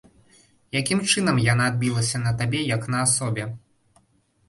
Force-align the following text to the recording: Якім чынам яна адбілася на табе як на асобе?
Якім 0.79 0.99
чынам 1.11 1.43
яна 1.53 1.69
адбілася 1.73 2.25
на 2.25 2.35
табе 2.43 2.65
як 2.75 2.91
на 2.97 3.07
асобе? 3.07 3.51